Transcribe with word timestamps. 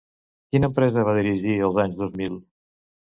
Quina 0.53 0.69
empresa 0.71 1.03
va 1.09 1.13
dirigir 1.17 1.53
als 1.67 1.77
anys 1.83 1.99
dos 1.99 2.17
mil? 2.23 2.41